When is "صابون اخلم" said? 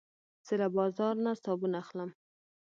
1.43-2.09